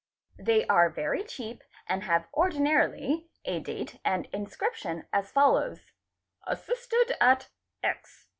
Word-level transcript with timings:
They 0.39 0.65
are 0.65 0.89
very 0.89 1.23
cheap 1.23 1.63
and 1.85 2.01
have 2.05 2.27
ordinarily 2.33 3.29
a 3.45 3.59
date 3.59 3.99
and 4.03 4.25
inscription 4.33 5.05
as 5.13 5.31
follows 5.31 5.77
:—_Assisted 6.47 7.13
at 7.21 7.49
X.... 7.83 8.27